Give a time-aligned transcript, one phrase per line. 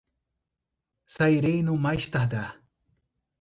[1.05, 2.59] Sairei no mais tardar